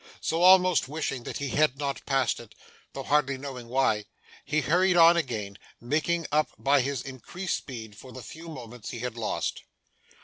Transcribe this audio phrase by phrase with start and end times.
[0.19, 2.55] So, almost wishing that he had not passed it,
[2.93, 4.05] though hardly knowing why,
[4.43, 9.01] he hurried on again, making up by his increased speed for the few moments he
[9.01, 9.61] had lost.